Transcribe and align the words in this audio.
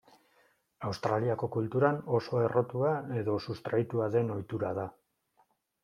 Australiako 0.89 1.49
kulturan 1.57 2.01
oso 2.21 2.41
errotua 2.47 2.97
edo 3.23 3.39
sustraitua 3.49 4.13
den 4.19 4.37
ohitura 4.39 4.77
da. 4.83 4.93